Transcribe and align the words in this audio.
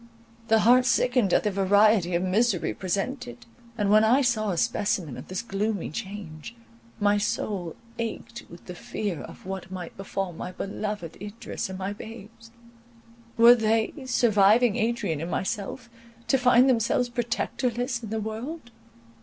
The 0.47 0.61
heart 0.61 0.87
sickened 0.87 1.31
at 1.31 1.43
the 1.43 1.51
variety 1.51 2.15
of 2.15 2.23
misery 2.23 2.73
presented; 2.73 3.45
and, 3.77 3.91
when 3.91 4.03
I 4.03 4.23
saw 4.23 4.49
a 4.49 4.57
specimen 4.57 5.15
of 5.15 5.27
this 5.27 5.43
gloomy 5.43 5.91
change, 5.91 6.55
my 6.99 7.19
soul 7.19 7.75
ached 7.99 8.45
with 8.49 8.65
the 8.65 8.73
fear 8.73 9.21
of 9.21 9.45
what 9.45 9.69
might 9.69 9.95
befall 9.97 10.33
my 10.33 10.53
beloved 10.53 11.21
Idris 11.21 11.69
and 11.69 11.77
my 11.77 11.93
babes. 11.93 12.49
Were 13.37 13.53
they, 13.53 13.93
surviving 14.07 14.75
Adrian 14.75 15.21
and 15.21 15.29
myself, 15.29 15.87
to 16.29 16.39
find 16.39 16.67
themselves 16.67 17.07
protectorless 17.07 18.01
in 18.01 18.09
the 18.09 18.19
world? 18.19 18.71